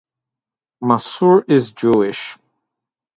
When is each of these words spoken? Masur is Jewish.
Masur 0.81 1.47
is 1.47 1.73
Jewish. 1.73 2.35